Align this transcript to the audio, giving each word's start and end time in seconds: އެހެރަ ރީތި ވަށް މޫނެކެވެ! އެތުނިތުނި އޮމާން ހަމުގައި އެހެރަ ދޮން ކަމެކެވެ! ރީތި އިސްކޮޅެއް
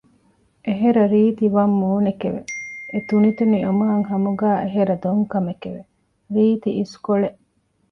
އެހެރަ 0.65 1.03
ރީތި 1.11 1.45
ވަށް 1.55 1.75
މޫނެކެވެ! 1.81 2.41
އެތުނިތުނި 2.91 3.57
އޮމާން 3.65 4.03
ހަމުގައި 4.09 4.59
އެހެރަ 4.63 4.95
ދޮން 5.03 5.23
ކަމެކެވެ! 5.31 5.81
ރީތި 6.33 6.69
އިސްކޮޅެއް 6.77 7.39